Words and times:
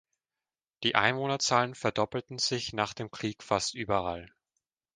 Die 0.81 0.95
Einwohnerzahlen 0.95 1.75
verdoppelten 1.75 2.39
sich 2.39 2.73
nach 2.73 2.95
dem 2.95 3.11
Krieg 3.11 3.43
fast 3.43 3.75
überall. 3.75 4.33